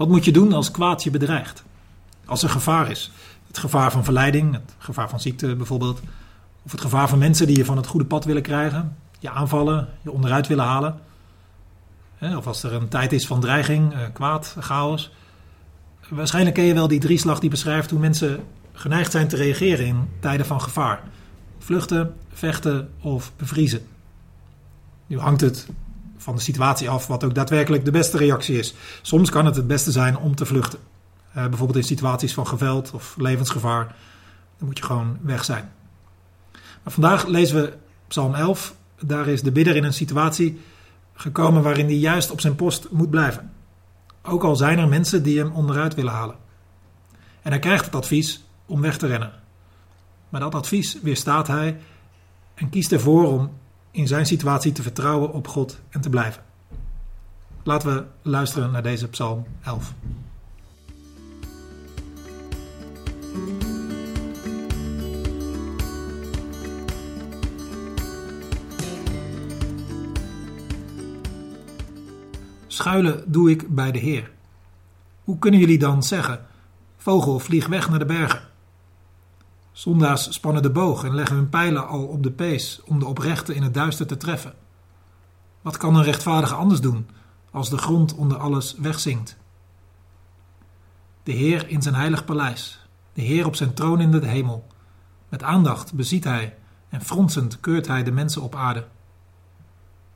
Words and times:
Wat 0.00 0.08
moet 0.08 0.24
je 0.24 0.32
doen 0.32 0.52
als 0.52 0.70
kwaad 0.70 1.02
je 1.02 1.10
bedreigt? 1.10 1.64
Als 2.24 2.42
er 2.42 2.48
gevaar 2.48 2.90
is. 2.90 3.10
Het 3.46 3.58
gevaar 3.58 3.92
van 3.92 4.04
verleiding, 4.04 4.52
het 4.52 4.74
gevaar 4.78 5.08
van 5.08 5.20
ziekte 5.20 5.56
bijvoorbeeld. 5.56 6.00
Of 6.62 6.72
het 6.72 6.80
gevaar 6.80 7.08
van 7.08 7.18
mensen 7.18 7.46
die 7.46 7.56
je 7.56 7.64
van 7.64 7.76
het 7.76 7.86
goede 7.86 8.06
pad 8.06 8.24
willen 8.24 8.42
krijgen. 8.42 8.96
Je 9.18 9.30
aanvallen, 9.30 9.88
je 10.02 10.10
onderuit 10.10 10.46
willen 10.46 10.64
halen. 10.64 11.00
Of 12.20 12.46
als 12.46 12.62
er 12.62 12.72
een 12.72 12.88
tijd 12.88 13.12
is 13.12 13.26
van 13.26 13.40
dreiging, 13.40 13.92
eh, 13.92 14.00
kwaad, 14.12 14.56
chaos. 14.58 15.10
Waarschijnlijk 16.08 16.54
ken 16.54 16.64
je 16.64 16.74
wel 16.74 16.88
die 16.88 17.00
drieslag 17.00 17.38
die 17.38 17.50
beschrijft 17.50 17.90
hoe 17.90 18.00
mensen 18.00 18.44
geneigd 18.72 19.10
zijn 19.10 19.28
te 19.28 19.36
reageren 19.36 19.86
in 19.86 20.08
tijden 20.20 20.46
van 20.46 20.60
gevaar. 20.60 21.02
Vluchten, 21.58 22.14
vechten 22.32 22.90
of 23.00 23.32
bevriezen. 23.36 23.86
Nu 25.06 25.18
hangt 25.18 25.40
het 25.40 25.68
van 26.20 26.34
de 26.34 26.40
situatie 26.40 26.90
af 26.90 27.06
wat 27.06 27.24
ook 27.24 27.34
daadwerkelijk 27.34 27.84
de 27.84 27.90
beste 27.90 28.16
reactie 28.16 28.58
is. 28.58 28.74
Soms 29.02 29.30
kan 29.30 29.46
het 29.46 29.56
het 29.56 29.66
beste 29.66 29.90
zijn 29.90 30.18
om 30.18 30.34
te 30.34 30.46
vluchten. 30.46 30.78
Uh, 31.28 31.34
bijvoorbeeld 31.34 31.78
in 31.78 31.84
situaties 31.84 32.34
van 32.34 32.46
geweld 32.46 32.90
of 32.94 33.14
levensgevaar. 33.18 33.94
Dan 34.58 34.66
moet 34.66 34.78
je 34.78 34.84
gewoon 34.84 35.18
weg 35.22 35.44
zijn. 35.44 35.72
Maar 36.82 36.92
vandaag 36.92 37.26
lezen 37.26 37.62
we 37.62 37.76
Psalm 38.08 38.34
11. 38.34 38.74
Daar 39.00 39.28
is 39.28 39.42
de 39.42 39.52
bidder 39.52 39.76
in 39.76 39.84
een 39.84 39.92
situatie 39.92 40.60
gekomen 41.14 41.62
waarin 41.62 41.86
hij 41.86 41.94
juist 41.94 42.30
op 42.30 42.40
zijn 42.40 42.54
post 42.54 42.88
moet 42.90 43.10
blijven. 43.10 43.52
Ook 44.22 44.44
al 44.44 44.56
zijn 44.56 44.78
er 44.78 44.88
mensen 44.88 45.22
die 45.22 45.38
hem 45.38 45.52
onderuit 45.52 45.94
willen 45.94 46.12
halen. 46.12 46.36
En 47.42 47.50
hij 47.50 47.58
krijgt 47.58 47.84
het 47.84 47.94
advies 47.94 48.44
om 48.66 48.80
weg 48.80 48.98
te 48.98 49.06
rennen. 49.06 49.32
Maar 50.28 50.40
dat 50.40 50.54
advies 50.54 50.98
weerstaat 51.02 51.46
hij 51.46 51.80
en 52.54 52.70
kiest 52.70 52.92
ervoor 52.92 53.26
om 53.26 53.50
in 53.90 54.06
zijn 54.06 54.26
situatie 54.26 54.72
te 54.72 54.82
vertrouwen 54.82 55.32
op 55.32 55.48
God 55.48 55.80
en 55.88 56.00
te 56.00 56.10
blijven. 56.10 56.42
Laten 57.62 57.94
we 57.94 58.04
luisteren 58.22 58.70
naar 58.70 58.82
deze 58.82 59.08
Psalm 59.08 59.46
11. 59.62 59.94
Schuilen 72.66 73.22
doe 73.26 73.50
ik 73.50 73.74
bij 73.74 73.92
de 73.92 73.98
Heer. 73.98 74.30
Hoe 75.24 75.38
kunnen 75.38 75.60
jullie 75.60 75.78
dan 75.78 76.02
zeggen: 76.02 76.46
Vogel, 76.96 77.38
vlieg 77.38 77.66
weg 77.66 77.90
naar 77.90 77.98
de 77.98 78.04
bergen? 78.04 78.49
Zondaars 79.80 80.32
spannen 80.32 80.62
de 80.62 80.70
boog 80.70 81.04
en 81.04 81.14
leggen 81.14 81.36
hun 81.36 81.48
pijlen 81.48 81.88
al 81.88 82.06
op 82.06 82.22
de 82.22 82.30
pees 82.30 82.80
om 82.84 82.98
de 82.98 83.06
oprechte 83.06 83.54
in 83.54 83.62
het 83.62 83.74
duister 83.74 84.06
te 84.06 84.16
treffen. 84.16 84.54
Wat 85.60 85.76
kan 85.76 85.96
een 85.96 86.02
rechtvaardige 86.02 86.54
anders 86.54 86.80
doen 86.80 87.08
als 87.50 87.70
de 87.70 87.78
grond 87.78 88.14
onder 88.14 88.38
alles 88.38 88.74
wegzinkt? 88.78 89.36
De 91.22 91.32
Heer 91.32 91.68
in 91.68 91.82
zijn 91.82 91.94
heilig 91.94 92.24
paleis, 92.24 92.86
de 93.12 93.22
Heer 93.22 93.46
op 93.46 93.56
zijn 93.56 93.74
troon 93.74 94.00
in 94.00 94.10
de 94.10 94.26
hemel. 94.26 94.66
Met 95.28 95.42
aandacht 95.42 95.94
beziet 95.94 96.24
hij 96.24 96.56
en 96.88 97.02
fronsend 97.02 97.60
keurt 97.60 97.86
hij 97.86 98.02
de 98.02 98.12
mensen 98.12 98.42
op 98.42 98.54
aarde. 98.54 98.86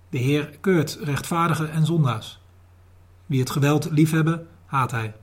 De 0.09 0.19
Heer 0.19 0.59
keurt 0.61 0.99
rechtvaardigen 1.03 1.71
en 1.71 1.87
zondaars. 1.87 2.41
Wie 3.27 3.41
het 3.41 3.51
geweld 3.51 3.91
liefhebben, 3.91 4.47
haat 4.67 4.91
hij. 4.91 5.15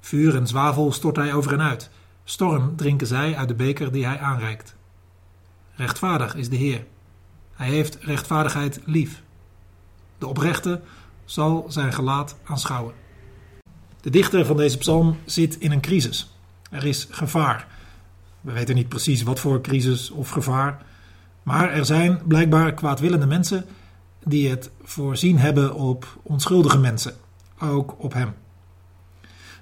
Vuur 0.00 0.36
en 0.36 0.46
zwavel 0.46 0.92
stort 0.92 1.16
hij 1.16 1.32
over 1.32 1.50
hen 1.50 1.62
uit 1.62 1.90
Storm 2.28 2.76
drinken 2.76 3.06
zij 3.06 3.36
uit 3.36 3.48
de 3.48 3.54
beker 3.54 3.92
die 3.92 4.06
hij 4.06 4.18
aanreikt. 4.18 4.74
Rechtvaardig 5.74 6.34
is 6.34 6.48
de 6.48 6.56
Heer. 6.56 6.86
Hij 7.54 7.68
heeft 7.68 7.98
rechtvaardigheid 8.00 8.80
lief. 8.84 9.22
De 10.18 10.26
oprechte 10.26 10.80
zal 11.24 11.66
zijn 11.68 11.92
gelaat 11.92 12.36
aanschouwen. 12.44 12.94
De 14.00 14.10
dichter 14.10 14.46
van 14.46 14.56
deze 14.56 14.78
psalm 14.78 15.18
zit 15.24 15.58
in 15.58 15.72
een 15.72 15.80
crisis. 15.80 16.36
Er 16.70 16.84
is 16.84 17.06
gevaar. 17.10 17.66
We 18.40 18.52
weten 18.52 18.74
niet 18.74 18.88
precies 18.88 19.22
wat 19.22 19.40
voor 19.40 19.60
crisis 19.60 20.10
of 20.10 20.30
gevaar. 20.30 20.82
Maar 21.42 21.70
er 21.70 21.84
zijn 21.84 22.20
blijkbaar 22.24 22.74
kwaadwillende 22.74 23.26
mensen 23.26 23.64
die 24.24 24.50
het 24.50 24.70
voorzien 24.82 25.38
hebben 25.38 25.74
op 25.74 26.18
onschuldige 26.22 26.78
mensen, 26.78 27.14
ook 27.58 27.94
op 27.98 28.12
hem. 28.12 28.34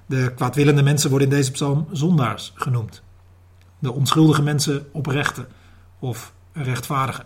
De 0.05 0.33
kwaadwillende 0.35 0.83
mensen 0.83 1.09
worden 1.09 1.29
in 1.29 1.35
deze 1.35 1.51
psalm 1.51 1.87
zondaars 1.91 2.51
genoemd. 2.55 3.03
De 3.79 3.91
onschuldige 3.91 4.41
mensen 4.41 4.87
oprechte 4.91 5.47
of 5.99 6.33
rechtvaardige. 6.53 7.25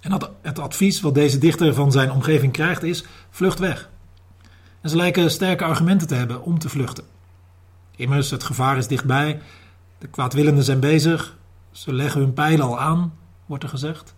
En 0.00 0.18
het 0.42 0.58
advies 0.58 1.00
wat 1.00 1.14
deze 1.14 1.38
dichter 1.38 1.74
van 1.74 1.92
zijn 1.92 2.10
omgeving 2.10 2.52
krijgt 2.52 2.82
is: 2.82 3.04
vlucht 3.30 3.58
weg. 3.58 3.88
En 4.80 4.90
ze 4.90 4.96
lijken 4.96 5.30
sterke 5.30 5.64
argumenten 5.64 6.08
te 6.08 6.14
hebben 6.14 6.42
om 6.42 6.58
te 6.58 6.68
vluchten. 6.68 7.04
Immers, 7.96 8.30
het 8.30 8.44
gevaar 8.44 8.76
is 8.76 8.86
dichtbij, 8.86 9.40
de 9.98 10.06
kwaadwillenden 10.06 10.64
zijn 10.64 10.80
bezig, 10.80 11.36
ze 11.70 11.92
leggen 11.92 12.20
hun 12.20 12.32
pijlen 12.32 12.66
al 12.66 12.80
aan, 12.80 13.14
wordt 13.46 13.62
er 13.62 13.68
gezegd. 13.68 14.14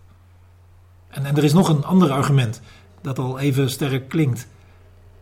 En, 1.07 1.25
en 1.25 1.37
er 1.37 1.43
is 1.43 1.53
nog 1.53 1.69
een 1.69 1.83
ander 1.83 2.11
argument 2.11 2.61
dat 3.01 3.19
al 3.19 3.39
even 3.39 3.69
sterk 3.69 4.09
klinkt. 4.09 4.47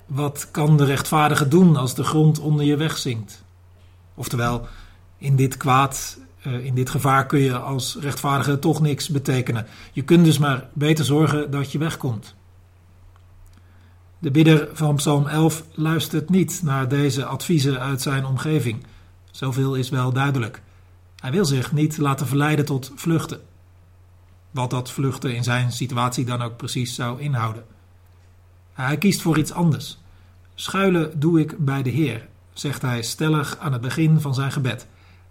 Wat 0.09 0.47
kan 0.51 0.77
de 0.77 0.85
rechtvaardige 0.85 1.47
doen 1.47 1.75
als 1.75 1.95
de 1.95 2.03
grond 2.03 2.39
onder 2.39 2.65
je 2.65 2.75
wegzinkt? 2.75 3.43
Oftewel, 4.15 4.67
in 5.17 5.35
dit 5.35 5.57
kwaad, 5.57 6.17
eh, 6.41 6.65
in 6.65 6.75
dit 6.75 6.89
gevaar 6.89 7.25
kun 7.25 7.39
je 7.39 7.57
als 7.57 7.97
rechtvaardige 7.99 8.59
toch 8.59 8.81
niks 8.81 9.09
betekenen. 9.09 9.65
Je 9.91 10.01
kunt 10.01 10.25
dus 10.25 10.37
maar 10.37 10.69
beter 10.73 11.05
zorgen 11.05 11.51
dat 11.51 11.71
je 11.71 11.77
wegkomt. 11.77 12.35
De 14.19 14.31
bidder 14.31 14.69
van 14.73 14.95
Psalm 14.95 15.27
11 15.27 15.63
luistert 15.73 16.29
niet 16.29 16.61
naar 16.63 16.87
deze 16.87 17.25
adviezen 17.25 17.79
uit 17.79 18.01
zijn 18.01 18.25
omgeving. 18.25 18.85
Zoveel 19.31 19.75
is 19.75 19.89
wel 19.89 20.13
duidelijk. 20.13 20.61
Hij 21.15 21.31
wil 21.31 21.45
zich 21.45 21.71
niet 21.71 21.97
laten 21.97 22.27
verleiden 22.27 22.65
tot 22.65 22.91
vluchten. 22.95 23.41
Wat 24.51 24.69
dat 24.69 24.91
vluchten 24.91 25.35
in 25.35 25.43
zijn 25.43 25.71
situatie 25.71 26.25
dan 26.25 26.41
ook 26.41 26.57
precies 26.57 26.95
zou 26.95 27.21
inhouden. 27.21 27.63
Hij 28.85 28.97
kiest 28.97 29.21
voor 29.21 29.37
iets 29.37 29.51
anders. 29.51 29.97
Schuilen 30.55 31.19
doe 31.19 31.39
ik 31.39 31.65
bij 31.65 31.83
de 31.83 31.89
Heer, 31.89 32.27
zegt 32.53 32.81
hij 32.81 33.01
stellig 33.01 33.57
aan 33.57 33.71
het 33.71 33.81
begin 33.81 34.21
van 34.21 34.33
zijn 34.33 34.51
gebed. 34.51 34.87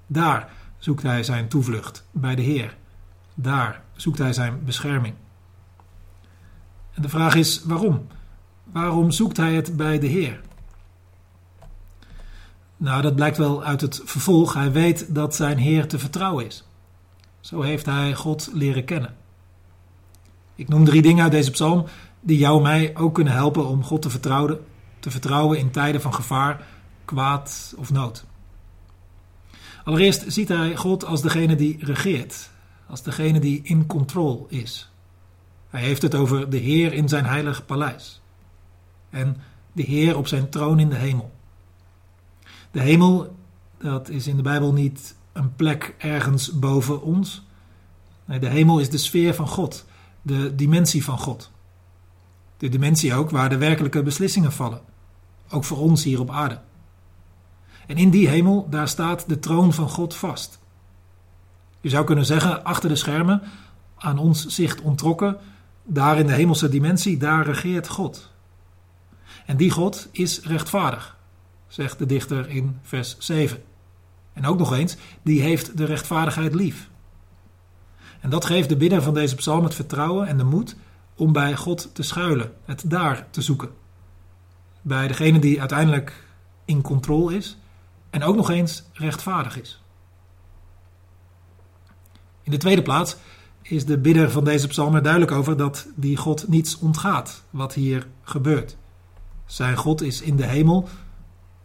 Daar 0.07 0.51
zoekt 0.79 1.03
hij 1.03 1.23
zijn 1.23 1.49
toevlucht, 1.49 2.07
bij 2.11 2.35
de 2.35 2.43
Heer. 2.43 2.77
Daar 3.35 3.83
zoekt 3.97 4.19
hij 4.19 4.33
zijn 4.33 4.65
bescherming. 4.65 5.15
En 6.95 7.03
de 7.03 7.09
vraag 7.09 7.35
is 7.35 7.63
waarom? 7.65 8.07
Waarom 8.65 9.11
zoekt 9.11 9.37
hij 9.37 9.55
het 9.55 9.77
bij 9.77 9.99
de 9.99 10.07
Heer? 10.07 10.41
Nou, 12.77 13.03
dat 13.03 13.15
blijkt 13.15 13.37
wel 13.37 13.65
uit 13.65 13.81
het 13.81 14.01
vervolg. 14.05 14.55
Hij 14.55 14.73
weet 14.73 15.15
dat 15.15 15.35
zijn 15.35 15.59
Heer 15.59 15.89
te 15.89 15.99
vertrouwen 15.99 16.47
is. 16.47 16.65
Zo 17.41 17.63
heeft 17.63 17.87
hij 17.87 18.15
God 18.15 18.51
leren 18.53 18.85
kennen. 18.85 19.17
Ik 20.55 20.69
noem 20.69 20.85
drie 20.85 21.03
dingen 21.03 21.23
uit 21.23 21.33
deze 21.33 21.51
psalm 21.51 21.87
die 22.21 22.39
jou 22.39 22.57
en 22.57 22.63
mij 22.63 22.97
ook 22.97 23.15
kunnen 23.15 23.33
helpen 23.33 23.67
om 23.67 23.85
God 23.85 24.03
te 24.03 24.11
vertrouwen, 24.11 24.59
te 25.01 25.11
vertrouwen 25.11 25.59
in 25.59 25.71
tijden 25.71 26.01
van 26.01 26.15
gevaar, 26.15 26.67
kwaad 27.05 27.75
of 27.77 27.91
nood. 27.91 28.25
Allereerst 29.85 30.25
ziet 30.27 30.49
hij 30.49 30.77
God 30.77 31.05
als 31.05 31.23
degene 31.23 31.57
die 31.57 31.77
regeert, 31.81 32.51
als 32.87 33.03
degene 33.03 33.41
die 33.41 33.61
in 33.63 33.87
control 33.87 34.47
is. 34.49 34.91
Hij 35.71 35.81
heeft 35.81 36.03
het 36.03 36.15
over 36.15 36.51
de 36.51 36.57
Heer 36.57 36.93
in 36.93 37.09
zijn 37.09 37.25
heilig 37.25 37.67
paleis 37.67 38.21
en 39.11 39.37
de 39.73 39.83
Heer 39.83 40.17
op 40.17 40.27
zijn 40.27 40.49
troon 40.49 40.79
in 40.79 40.89
de 40.89 40.97
hemel. 40.97 41.33
De 42.71 42.81
hemel, 42.81 43.37
dat 43.79 44.09
is 44.09 44.27
in 44.27 44.37
de 44.37 44.43
Bijbel 44.43 44.73
niet 44.73 45.17
een 45.33 45.55
plek 45.57 45.95
ergens 45.99 46.59
boven 46.59 47.03
ons. 47.03 47.47
Nee, 48.25 48.39
de 48.39 48.49
hemel 48.49 48.79
is 48.79 48.91
de 48.91 48.99
sfeer 48.99 49.35
van 49.35 49.49
God, 49.49 49.87
de 50.23 50.55
dimensie 50.55 51.05
van 51.05 51.19
God. 51.19 51.51
De 52.59 52.69
dimensie 52.69 53.15
ook 53.15 53.31
waar 53.31 53.49
de 53.49 53.59
werkelijke 53.59 54.03
beslissingen 54.03 54.53
vallen. 54.53 54.81
Ook 55.51 55.65
voor 55.65 55.79
ons 55.79 56.05
hier 56.05 56.21
op 56.21 56.31
aarde. 56.31 56.61
En 57.87 57.97
in 57.97 58.11
die 58.11 58.29
hemel, 58.29 58.67
daar 58.71 58.89
staat 58.89 59.29
de 59.29 59.39
troon 59.39 59.73
van 59.73 59.89
God 59.89 60.15
vast. 60.15 60.59
Je 61.81 61.89
zou 61.89 62.05
kunnen 62.05 62.27
zeggen, 62.27 62.65
achter 62.65 62.89
de 62.89 62.97
schermen, 62.97 63.43
aan 63.97 64.19
ons 64.19 64.47
zicht 64.47 64.81
ontrokken, 64.81 65.37
daar 65.85 66.19
in 66.19 66.27
de 66.27 66.33
hemelse 66.33 66.69
dimensie, 66.69 67.17
daar 67.17 67.47
regeert 67.47 67.89
God. 67.89 68.33
En 69.47 69.57
die 69.57 69.71
God 69.71 70.09
is 70.13 70.41
rechtvaardig, 70.41 71.17
zegt 71.67 71.99
de 71.99 72.07
dichter 72.07 72.49
in 72.49 72.79
vers 72.83 73.17
7. 73.19 73.63
En 74.33 74.47
ook 74.47 74.59
nog 74.59 74.73
eens, 74.73 74.97
die 75.23 75.43
heeft 75.43 75.77
de 75.77 75.85
rechtvaardigheid 75.85 76.55
lief. 76.55 76.91
En 78.21 78.31
dat 78.31 78.45
geeft 78.45 78.69
de 78.69 78.77
bidder 78.77 79.03
van 79.03 79.15
deze 79.15 79.35
psalm 79.35 79.65
het 79.65 79.75
vertrouwen 79.75 80.27
en 80.27 80.37
de 80.37 80.45
moed 80.45 80.77
om 81.19 81.33
bij 81.33 81.57
God 81.57 81.95
te 81.95 82.03
schuilen, 82.03 82.53
het 82.65 82.83
daar 82.87 83.31
te 83.31 83.43
zoeken. 83.43 83.71
Bij 84.83 85.09
degene 85.09 85.39
die 85.39 85.61
uiteindelijk 85.61 86.25
in 86.65 86.83
controle 86.83 87.37
is 87.37 87.59
en 88.11 88.23
ook 88.23 88.37
nog 88.37 88.51
eens 88.51 88.85
rechtvaardig 88.93 89.61
is. 89.61 89.83
In 92.43 92.51
de 92.51 92.57
tweede 92.57 92.83
plaats 92.83 93.17
is 93.63 93.85
de 93.85 93.99
bidder 93.99 94.31
van 94.31 94.45
deze 94.45 94.67
psalm 94.67 94.95
er 94.95 95.03
duidelijk 95.03 95.33
over 95.33 95.57
dat 95.57 95.87
die 95.95 96.17
God 96.17 96.49
niets 96.49 96.79
ontgaat 96.79 97.43
wat 97.51 97.75
hier 97.75 98.07
gebeurt. 98.23 98.77
Zijn 99.47 99.77
God 99.77 100.03
is 100.03 100.21
in 100.21 100.37
de 100.37 100.47
hemel. 100.47 100.89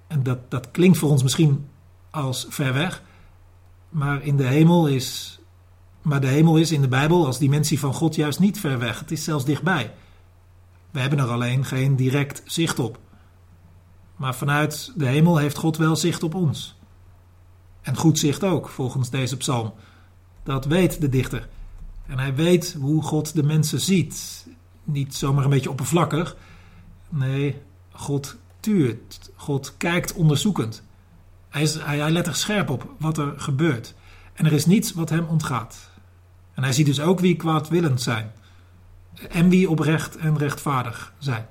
En 0.07 0.23
dat, 0.23 0.51
dat 0.51 0.71
klinkt 0.71 0.97
voor 0.97 1.09
ons 1.09 1.23
misschien 1.23 1.67
als 2.09 2.45
ver 2.49 2.73
weg. 2.73 3.03
Maar 3.89 4.23
in 4.23 4.37
de 4.37 4.47
hemel 4.47 4.87
is. 4.87 5.39
Maar 6.03 6.21
de 6.21 6.27
hemel 6.27 6.57
is 6.57 6.71
in 6.71 6.81
de 6.81 6.87
Bijbel 6.87 7.25
als 7.25 7.39
dimensie 7.39 7.79
van 7.79 7.93
God 7.93 8.15
juist 8.15 8.39
niet 8.39 8.59
ver 8.59 8.79
weg. 8.79 8.99
Het 8.99 9.11
is 9.11 9.23
zelfs 9.23 9.45
dichtbij. 9.45 9.93
We 10.91 10.99
hebben 10.99 11.19
er 11.19 11.29
alleen 11.29 11.65
geen 11.65 11.95
direct 11.95 12.41
zicht 12.45 12.79
op. 12.79 12.99
Maar 14.15 14.35
vanuit 14.35 14.91
de 14.95 15.05
hemel 15.05 15.37
heeft 15.37 15.57
God 15.57 15.77
wel 15.77 15.95
zicht 15.95 16.23
op 16.23 16.35
ons. 16.35 16.75
En 17.81 17.97
goed 17.97 18.19
zicht 18.19 18.43
ook, 18.43 18.69
volgens 18.69 19.09
deze 19.09 19.37
psalm. 19.37 19.73
Dat 20.43 20.65
weet 20.65 21.01
de 21.01 21.09
dichter. 21.09 21.49
En 22.05 22.19
hij 22.19 22.35
weet 22.35 22.75
hoe 22.79 23.01
God 23.01 23.35
de 23.35 23.43
mensen 23.43 23.79
ziet. 23.79 24.47
Niet 24.83 25.15
zomaar 25.15 25.43
een 25.43 25.49
beetje 25.49 25.69
oppervlakkig. 25.69 26.35
Nee, 27.09 27.61
God 27.91 28.37
tuurt. 28.59 29.31
God 29.35 29.77
kijkt 29.77 30.13
onderzoekend. 30.13 30.83
Hij, 31.49 31.61
is, 31.61 31.79
hij, 31.79 31.99
hij 31.99 32.11
let 32.11 32.27
er 32.27 32.35
scherp 32.35 32.69
op 32.69 32.91
wat 32.97 33.17
er 33.17 33.33
gebeurt. 33.37 33.93
En 34.33 34.45
er 34.45 34.53
is 34.53 34.65
niets 34.65 34.93
wat 34.93 35.09
hem 35.09 35.25
ontgaat. 35.25 35.91
En 36.53 36.63
hij 36.63 36.73
ziet 36.73 36.85
dus 36.85 37.01
ook 37.01 37.19
wie 37.19 37.35
kwaadwillend 37.35 38.01
zijn. 38.01 38.31
En 39.29 39.49
wie 39.49 39.69
oprecht 39.69 40.17
en 40.17 40.37
rechtvaardig 40.37 41.13
zijn. 41.17 41.45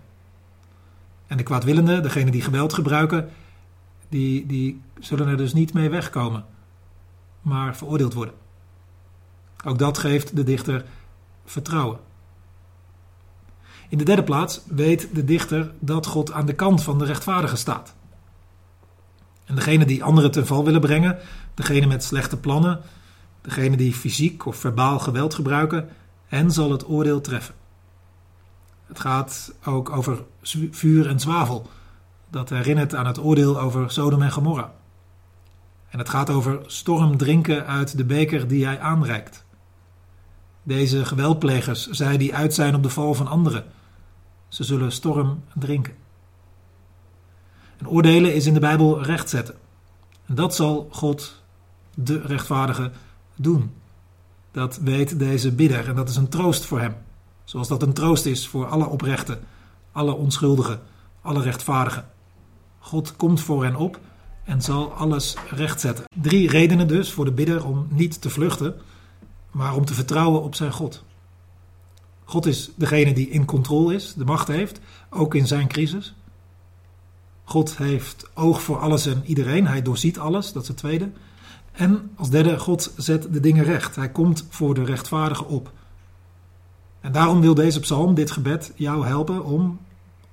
En 1.27 1.37
de 1.37 1.43
kwaadwillenden, 1.43 2.03
degenen 2.03 2.33
die 2.33 2.43
geweld 2.43 2.73
gebruiken, 2.73 3.31
die, 4.09 4.47
die 4.47 4.83
zullen 5.01 5.29
er 5.29 5.37
dus 5.37 5.53
niet 5.53 5.73
mee 5.73 5.91
wegkomen, 5.91 6.45
maar 7.43 7.77
veroordeeld 7.77 8.15
worden. 8.15 8.35
Ook 9.65 9.79
dat 9.79 9.99
geeft 9.99 10.37
de 10.37 10.45
dichter 10.45 10.85
vertrouwen. 11.45 11.99
In 13.89 13.99
de 13.99 14.05
derde 14.05 14.25
plaats 14.25 14.61
weet 14.67 15.15
de 15.15 15.25
dichter 15.25 15.73
dat 15.79 16.07
God 16.07 16.33
aan 16.33 16.47
de 16.47 16.55
kant 16.55 16.83
van 16.83 16.99
de 16.99 17.05
rechtvaardige 17.05 17.57
staat. 17.57 17.95
En 19.45 19.55
degene 19.55 19.85
die 19.85 20.05
anderen 20.05 20.31
ten 20.31 20.47
val 20.47 20.65
willen 20.65 20.81
brengen, 20.81 21.19
degene 21.55 21.87
met 21.87 22.05
slechte 22.05 22.37
plannen, 22.37 22.81
degene 23.43 23.77
die 23.77 23.95
fysiek 23.95 24.47
of 24.47 24.57
verbaal 24.57 24.99
geweld 24.99 25.35
gebruiken, 25.35 25.89
hen 26.27 26.51
zal 26.51 26.71
het 26.71 26.89
oordeel 26.89 27.21
treffen. 27.21 27.55
Het 28.87 29.01
gaat 29.01 29.55
ook 29.65 29.91
over 29.91 30.25
vuur 30.71 31.09
en 31.09 31.21
zwavel. 31.21 31.71
Dat 32.31 32.49
herinnert 32.49 32.95
aan 32.95 33.07
het 33.07 33.19
oordeel 33.19 33.61
over 33.61 33.91
Sodom 33.91 34.23
en 34.23 34.33
Gomorra. 34.33 34.73
En 35.89 35.99
het 35.99 36.09
gaat 36.09 36.31
over 36.31 36.61
storm 36.67 37.17
drinken 37.17 37.67
uit 37.67 37.97
de 37.97 38.05
beker 38.05 38.49
die 38.49 38.65
hij 38.65 38.81
aanreikt. 38.81 39.45
Deze 40.63 41.05
geweldplegers, 41.05 41.87
zij 41.87 42.17
die 42.17 42.35
uit 42.35 42.55
zijn 42.55 42.75
op 42.75 42.83
de 42.83 42.91
val 42.91 43.15
van 43.15 43.27
anderen, 43.27 43.65
ze 44.49 44.65
zullen 44.65 44.93
storm 44.93 45.45
drinken. 45.55 45.95
En 47.79 47.89
oordelen 47.89 48.35
is 48.35 48.47
in 48.47 48.55
de 48.55 48.61
Bijbel 48.61 49.03
rechtzetten. 49.03 49.55
En 50.27 50.35
dat 50.35 50.55
zal 50.55 50.89
God, 50.91 51.43
de 51.95 52.21
rechtvaardige, 52.21 52.91
doen. 53.37 53.73
Dat 54.51 54.77
weet 54.77 55.19
deze 55.19 55.53
bidder 55.53 55.89
en 55.89 55.95
dat 55.95 56.09
is 56.09 56.17
een 56.17 56.29
troost 56.29 56.65
voor 56.65 56.81
hem. 56.81 56.95
Zoals 57.45 57.69
dat 57.69 57.83
een 57.83 57.93
troost 57.93 58.27
is 58.27 58.49
voor 58.49 58.67
alle 58.67 58.87
oprechten, 58.87 59.41
alle 59.93 60.15
onschuldigen, 60.15 60.81
alle 61.23 61.43
rechtvaardigen. 61.43 62.07
God 62.79 63.17
komt 63.17 63.41
voor 63.41 63.65
hen 63.65 63.77
op 63.77 64.01
en 64.45 64.63
zal 64.63 64.93
alles 64.93 65.37
rechtzetten. 65.51 66.05
Drie 66.21 66.49
redenen 66.49 66.89
dus 66.89 67.13
voor 67.13 67.25
de 67.25 67.33
bidder 67.33 67.67
om 67.67 67.87
niet 67.91 68.21
te 68.21 68.31
vluchten, 68.31 68.75
maar 69.51 69.75
om 69.75 69.85
te 69.85 69.95
vertrouwen 69.95 70.43
op 70.43 70.55
zijn 70.55 70.73
God. 70.73 71.05
God 72.25 72.47
is 72.47 72.71
degene 72.77 73.13
die 73.13 73.29
in 73.29 73.45
controle 73.45 73.95
is, 73.95 74.15
de 74.15 74.25
macht 74.25 74.49
heeft, 74.49 74.81
ook 75.11 75.35
in 75.35 75.47
zijn 75.47 75.69
crisis. 75.69 76.15
God 77.45 77.77
heeft 77.77 78.31
oog 78.35 78.63
voor 78.63 78.79
alles 78.79 79.07
en 79.07 79.23
iedereen, 79.27 79.67
hij 79.67 79.83
doorziet 79.83 80.19
alles, 80.19 80.53
dat 80.53 80.63
is 80.63 80.69
het 80.69 80.77
tweede. 80.77 81.11
En 81.73 82.11
als 82.17 82.31
derde, 82.31 82.59
God 82.59 82.93
zet 82.97 83.33
de 83.33 83.41
dingen 83.41 83.65
recht. 83.65 83.97
Hij 83.97 84.11
komt 84.11 84.47
voor 84.49 84.75
de 84.75 84.85
rechtvaardige 84.85 85.45
op. 85.45 85.73
En 87.01 87.13
daarom 87.13 87.41
wil 87.41 87.55
deze 87.55 87.81
psalm, 87.81 88.15
dit 88.15 88.31
gebed, 88.31 88.73
jou 88.77 89.07
helpen 89.07 89.45
om, 89.45 89.81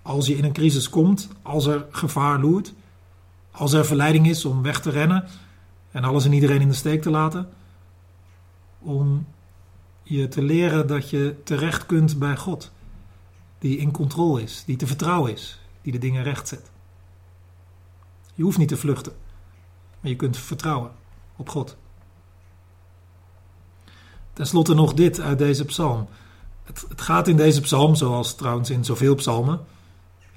als 0.01 0.27
je 0.27 0.35
in 0.35 0.43
een 0.43 0.53
crisis 0.53 0.89
komt, 0.89 1.29
als 1.41 1.65
er 1.65 1.85
gevaar 1.89 2.39
loert, 2.39 2.73
als 3.51 3.73
er 3.73 3.85
verleiding 3.85 4.27
is 4.27 4.45
om 4.45 4.61
weg 4.61 4.81
te 4.81 4.89
rennen 4.89 5.27
en 5.91 6.03
alles 6.03 6.25
en 6.25 6.33
iedereen 6.33 6.61
in 6.61 6.67
de 6.67 6.73
steek 6.73 7.01
te 7.01 7.09
laten, 7.09 7.49
om 8.79 9.25
je 10.03 10.27
te 10.27 10.41
leren 10.41 10.87
dat 10.87 11.09
je 11.09 11.35
terecht 11.43 11.85
kunt 11.85 12.19
bij 12.19 12.37
God, 12.37 12.71
die 13.59 13.77
in 13.77 13.91
controle 13.91 14.41
is, 14.41 14.63
die 14.65 14.75
te 14.75 14.87
vertrouwen 14.87 15.31
is, 15.31 15.59
die 15.81 15.91
de 15.91 15.97
dingen 15.97 16.23
recht 16.23 16.47
zet. 16.47 16.71
Je 18.33 18.43
hoeft 18.43 18.57
niet 18.57 18.67
te 18.67 18.77
vluchten, 18.77 19.13
maar 19.99 20.09
je 20.09 20.17
kunt 20.17 20.37
vertrouwen 20.37 20.91
op 21.39 21.49
God. 21.49 21.77
Ten 24.33 24.47
slotte 24.47 24.73
nog 24.73 24.93
dit 24.93 25.19
uit 25.19 25.37
deze 25.37 25.65
psalm. 25.65 26.07
Het, 26.63 26.85
het, 26.89 27.01
gaat 27.01 27.27
in 27.27 27.37
deze 27.37 27.61
psalm, 27.61 27.95
zoals 27.95 28.35
trouwens 28.35 28.69
in 28.69 28.85
zoveel 28.85 29.15
psalmen, 29.15 29.59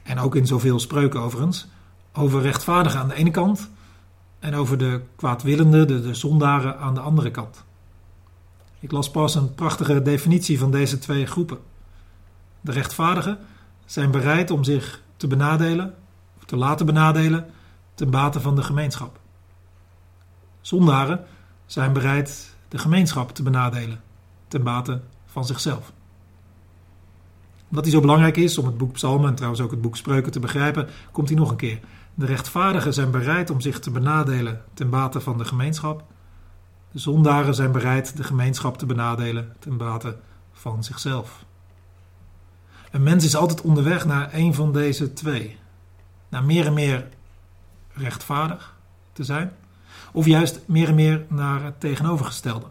en 0.03 0.19
ook 0.19 0.37
in 0.37 0.47
zoveel 0.47 0.79
spreuken 0.79 1.21
overigens, 1.21 1.67
over 2.13 2.41
rechtvaardigen 2.41 3.01
aan 3.01 3.09
de 3.09 3.15
ene 3.15 3.31
kant 3.31 3.71
en 4.39 4.55
over 4.55 4.79
de 4.79 5.01
kwaadwillenden, 5.17 5.87
de, 5.87 6.01
de 6.01 6.15
zondaren 6.15 6.79
aan 6.79 6.95
de 6.95 7.01
andere 7.01 7.31
kant. 7.31 7.65
Ik 8.81 8.93
las 8.93 9.11
pas 9.11 9.35
een 9.35 9.55
prachtige 9.55 10.03
definitie 10.03 10.59
van 10.59 10.71
deze 10.71 10.99
twee 10.99 11.27
groepen. 11.27 11.59
De 12.61 12.73
rechtvaardigen 12.73 13.39
zijn 13.87 14.11
bereid 14.11 14.51
om 14.51 14.65
zich 14.65 15.03
te 15.17 15.27
benadelen, 15.27 15.95
of 16.39 16.45
te 16.45 16.57
laten 16.57 16.87
benadelen, 16.87 17.51
ten 17.95 18.11
bate 18.11 18.41
van 18.41 18.55
de 18.55 18.63
gemeenschap. 18.63 19.21
Zondaren 20.63 21.25
zijn 21.67 21.93
bereid 21.93 22.55
de 22.69 22.79
gemeenschap 22.79 23.35
te 23.35 23.43
benadelen, 23.43 24.01
ten 24.49 24.63
bate 24.63 25.01
van 25.27 25.45
zichzelf 25.45 25.93
omdat 27.73 27.87
hij 27.87 27.95
zo 27.95 28.01
belangrijk 28.01 28.37
is 28.37 28.59
om 28.59 28.67
het 28.67 28.79
boek 28.79 28.93
Psalmen 28.93 29.29
en 29.29 29.35
trouwens 29.35 29.63
ook 29.63 29.71
het 29.71 29.81
boek 29.81 29.97
Spreuken 29.97 30.33
te 30.33 30.41
begrijpen, 30.41 30.89
komt 31.13 31.29
hij 31.29 31.39
nog 31.39 31.51
een 31.51 31.57
keer. 31.57 31.81
De 32.15 32.27
rechtvaardigen 32.27 32.95
zijn 32.95 33.11
bereid 33.11 33.51
om 33.51 33.61
zich 33.61 33.79
te 33.79 33.91
benadelen 33.91 34.63
ten 34.75 34.91
bate 34.91 35.21
van 35.21 35.39
de 35.39 35.45
gemeenschap. 35.45 36.05
De 36.91 36.99
zondaren 36.99 37.55
zijn 37.55 37.73
bereid 37.73 38.17
de 38.17 38.25
gemeenschap 38.25 38.79
te 38.79 38.87
benadelen 38.87 39.57
ten 39.59 39.77
bate 39.77 40.17
van 40.53 40.85
zichzelf. 40.85 41.45
Een 42.91 43.03
mens 43.03 43.25
is 43.25 43.37
altijd 43.37 43.61
onderweg 43.61 44.05
naar 44.05 44.35
een 44.35 44.55
van 44.55 44.73
deze 44.73 45.13
twee. 45.13 45.59
Naar 46.29 46.45
meer 46.45 46.67
en 46.67 46.75
meer 46.75 47.09
rechtvaardig 47.93 48.77
te 49.13 49.25
zijn, 49.25 49.53
of 50.13 50.27
juist 50.27 50.61
meer 50.67 50.89
en 50.89 50.95
meer 50.95 51.27
naar 51.29 51.63
het 51.63 51.81
tegenovergestelde. 51.81 52.67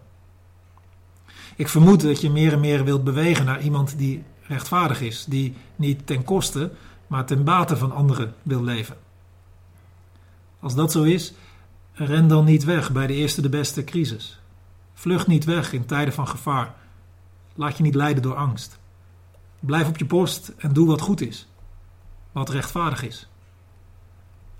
Ik 1.55 1.67
vermoed 1.67 2.01
dat 2.01 2.21
je 2.21 2.29
meer 2.29 2.53
en 2.53 2.59
meer 2.59 2.83
wilt 2.83 3.03
bewegen 3.03 3.45
naar 3.45 3.61
iemand 3.61 3.97
die 3.97 4.23
rechtvaardig 4.41 5.01
is, 5.01 5.25
die 5.25 5.55
niet 5.75 6.07
ten 6.07 6.23
koste, 6.23 6.71
maar 7.07 7.25
ten 7.25 7.43
bate 7.43 7.77
van 7.77 7.91
anderen 7.91 8.33
wil 8.43 8.63
leven. 8.63 8.97
Als 10.59 10.75
dat 10.75 10.91
zo 10.91 11.03
is, 11.03 11.33
ren 11.93 12.27
dan 12.27 12.45
niet 12.45 12.63
weg 12.63 12.91
bij 12.91 13.07
de 13.07 13.13
eerste 13.13 13.41
de 13.41 13.49
beste 13.49 13.83
crisis. 13.83 14.39
Vlucht 14.93 15.27
niet 15.27 15.45
weg 15.45 15.73
in 15.73 15.85
tijden 15.85 16.13
van 16.13 16.27
gevaar. 16.27 16.73
Laat 17.55 17.77
je 17.77 17.83
niet 17.83 17.95
leiden 17.95 18.23
door 18.23 18.35
angst. 18.35 18.79
Blijf 19.59 19.87
op 19.87 19.97
je 19.97 20.05
post 20.05 20.53
en 20.57 20.73
doe 20.73 20.87
wat 20.87 21.01
goed 21.01 21.21
is, 21.21 21.47
wat 22.31 22.49
rechtvaardig 22.49 23.03
is. 23.03 23.30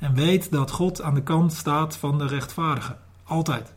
En 0.01 0.13
weet 0.13 0.51
dat 0.51 0.71
God 0.71 1.01
aan 1.01 1.13
de 1.13 1.23
kant 1.23 1.53
staat 1.53 1.97
van 1.97 2.17
de 2.17 2.27
rechtvaardigen, 2.27 2.99
altijd. 3.23 3.73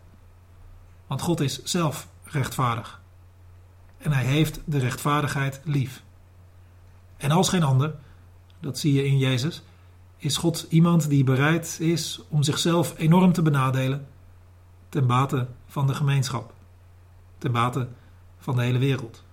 Want 1.06 1.22
God 1.22 1.40
is 1.40 1.62
zelf 1.62 2.08
rechtvaardig. 2.22 3.00
En 3.98 4.12
hij 4.12 4.24
heeft 4.24 4.60
de 4.64 4.78
rechtvaardigheid 4.78 5.60
lief. 5.64 6.02
En 7.16 7.30
als 7.30 7.48
geen 7.48 7.62
ander, 7.62 7.94
dat 8.60 8.78
zie 8.78 8.92
je 8.92 9.06
in 9.06 9.18
Jezus, 9.18 9.62
is 10.16 10.36
God 10.36 10.66
iemand 10.68 11.08
die 11.08 11.24
bereid 11.24 11.76
is 11.80 12.22
om 12.28 12.42
zichzelf 12.42 12.94
enorm 12.98 13.32
te 13.32 13.42
benadelen 13.42 14.06
ten 14.88 15.06
bate 15.06 15.46
van 15.66 15.86
de 15.86 15.94
gemeenschap, 15.94 16.54
ten 17.38 17.52
bate 17.52 17.88
van 18.38 18.56
de 18.56 18.62
hele 18.62 18.78
wereld. 18.78 19.24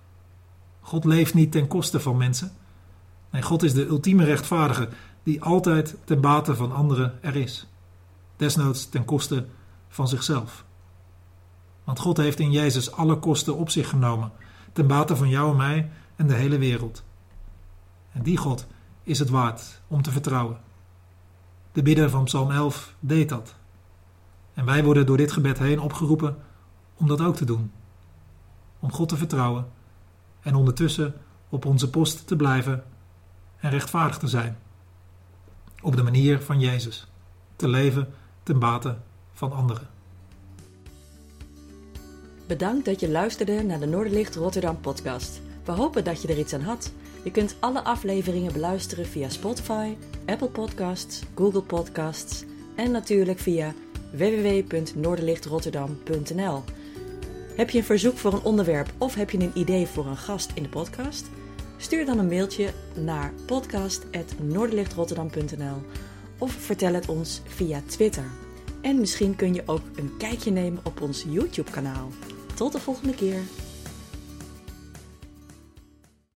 God 0.80 1.04
leeft 1.04 1.34
niet 1.34 1.52
ten 1.52 1.66
koste 1.66 2.00
van 2.00 2.16
mensen. 2.16 2.52
Nee, 3.30 3.42
God 3.42 3.62
is 3.62 3.72
de 3.72 3.86
ultieme 3.86 4.24
rechtvaardige 4.24 4.88
die 5.22 5.42
altijd 5.42 5.96
ten 6.04 6.20
bate 6.20 6.56
van 6.56 6.72
anderen 6.72 7.18
er 7.20 7.36
is. 7.36 7.66
Desnoods 8.36 8.88
ten 8.88 9.04
koste 9.04 9.46
van 9.88 10.08
zichzelf. 10.08 10.64
Want 11.84 11.98
God 11.98 12.16
heeft 12.16 12.38
in 12.38 12.50
Jezus 12.50 12.92
alle 12.92 13.18
kosten 13.18 13.56
op 13.56 13.70
zich 13.70 13.88
genomen, 13.88 14.32
ten 14.72 14.86
bate 14.86 15.16
van 15.16 15.28
jou 15.28 15.50
en 15.50 15.56
mij 15.56 15.90
en 16.16 16.26
de 16.26 16.34
hele 16.34 16.58
wereld. 16.58 17.04
En 18.12 18.22
die 18.22 18.36
God 18.36 18.66
is 19.02 19.18
het 19.18 19.28
waard 19.28 19.80
om 19.88 20.02
te 20.02 20.10
vertrouwen. 20.10 20.60
De 21.72 21.82
bidder 21.82 22.10
van 22.10 22.24
Psalm 22.24 22.50
11 22.50 22.94
deed 23.00 23.28
dat. 23.28 23.54
En 24.54 24.64
wij 24.64 24.84
worden 24.84 25.06
door 25.06 25.16
dit 25.16 25.32
gebed 25.32 25.58
heen 25.58 25.80
opgeroepen 25.80 26.36
om 26.96 27.08
dat 27.08 27.20
ook 27.20 27.36
te 27.36 27.44
doen. 27.44 27.72
Om 28.78 28.92
God 28.92 29.08
te 29.08 29.16
vertrouwen 29.16 29.66
en 30.40 30.54
ondertussen 30.54 31.14
op 31.48 31.64
onze 31.64 31.90
post 31.90 32.26
te 32.26 32.36
blijven 32.36 32.84
en 33.56 33.70
rechtvaardig 33.70 34.18
te 34.18 34.28
zijn. 34.28 34.58
Op 35.82 35.96
de 35.96 36.02
manier 36.02 36.40
van 36.40 36.60
Jezus, 36.60 37.06
te 37.56 37.68
leven 37.68 38.08
ten 38.42 38.58
bate 38.58 38.96
van 39.32 39.52
anderen. 39.52 39.88
Bedankt 42.46 42.84
dat 42.84 43.00
je 43.00 43.10
luisterde 43.10 43.62
naar 43.62 43.80
de 43.80 43.86
Noorderlicht 43.86 44.34
Rotterdam 44.34 44.80
podcast. 44.80 45.40
We 45.64 45.72
hopen 45.72 46.04
dat 46.04 46.22
je 46.22 46.28
er 46.28 46.38
iets 46.38 46.54
aan 46.54 46.60
had. 46.60 46.92
Je 47.24 47.30
kunt 47.30 47.56
alle 47.60 47.84
afleveringen 47.84 48.52
beluisteren 48.52 49.06
via 49.06 49.28
Spotify, 49.28 49.96
Apple 50.26 50.48
Podcasts, 50.48 51.22
Google 51.34 51.62
Podcasts 51.62 52.44
en 52.76 52.90
natuurlijk 52.90 53.38
via 53.38 53.74
www.noorderlichtrotterdam.nl. 54.12 56.62
Heb 57.56 57.70
je 57.70 57.78
een 57.78 57.84
verzoek 57.84 58.18
voor 58.18 58.32
een 58.32 58.42
onderwerp 58.42 58.92
of 58.98 59.14
heb 59.14 59.30
je 59.30 59.38
een 59.38 59.52
idee 59.54 59.86
voor 59.86 60.06
een 60.06 60.16
gast 60.16 60.50
in 60.54 60.62
de 60.62 60.68
podcast? 60.68 61.26
Stuur 61.82 62.06
dan 62.06 62.18
een 62.18 62.28
mailtje 62.28 62.72
naar 62.94 63.32
podcast.noorderlichtrotterdam.nl 63.46 65.82
of 66.38 66.52
vertel 66.52 66.94
het 66.94 67.08
ons 67.08 67.40
via 67.46 67.82
Twitter. 67.86 68.24
En 68.82 69.00
misschien 69.00 69.36
kun 69.36 69.54
je 69.54 69.62
ook 69.66 69.82
een 69.96 70.16
kijkje 70.18 70.50
nemen 70.50 70.80
op 70.84 71.00
ons 71.00 71.24
YouTube-kanaal. 71.28 72.08
Tot 72.54 72.72
de 72.72 72.78
volgende 72.78 73.14
keer. 73.14 73.40